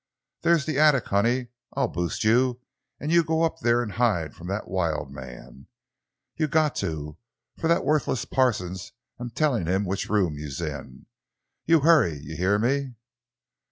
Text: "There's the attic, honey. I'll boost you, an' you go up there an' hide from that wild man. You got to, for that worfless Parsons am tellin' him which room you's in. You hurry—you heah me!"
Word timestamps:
"There's 0.41 0.65
the 0.65 0.79
attic, 0.79 1.05
honey. 1.05 1.49
I'll 1.73 1.87
boost 1.87 2.23
you, 2.23 2.59
an' 2.99 3.11
you 3.11 3.23
go 3.23 3.43
up 3.43 3.59
there 3.59 3.83
an' 3.83 3.89
hide 3.91 4.33
from 4.33 4.47
that 4.47 4.67
wild 4.67 5.11
man. 5.11 5.67
You 6.35 6.47
got 6.47 6.75
to, 6.77 7.19
for 7.59 7.67
that 7.67 7.83
worfless 7.85 8.25
Parsons 8.25 8.93
am 9.19 9.29
tellin' 9.29 9.67
him 9.67 9.85
which 9.85 10.09
room 10.09 10.39
you's 10.39 10.59
in. 10.59 11.05
You 11.67 11.81
hurry—you 11.81 12.35
heah 12.35 12.57
me!" 12.57 12.95